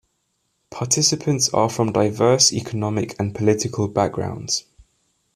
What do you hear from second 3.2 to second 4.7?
political backgrounds.